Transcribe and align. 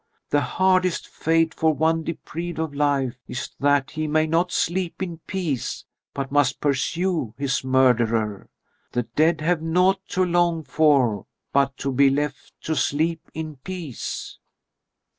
The 0.31 0.41
hardest 0.41 1.07
fate 1.07 1.53
for 1.53 1.75
one 1.75 2.03
deprived 2.03 2.57
of 2.57 2.73
life 2.73 3.17
is 3.27 3.51
that 3.59 3.91
he 3.91 4.07
may 4.07 4.25
not 4.25 4.51
sleep 4.51 5.03
in 5.03 5.19
peace 5.27 5.85
but 6.15 6.31
must 6.31 6.59
pursue 6.59 7.35
his 7.37 7.63
murderer. 7.63 8.49
The 8.93 9.03
dead 9.03 9.41
have 9.41 9.61
naught 9.61 10.01
to 10.07 10.25
long 10.25 10.63
for 10.63 11.27
but 11.53 11.77
to 11.77 11.91
be 11.91 12.09
left 12.09 12.51
to 12.63 12.75
sleep 12.75 13.29
in 13.35 13.57
peace." 13.57 14.39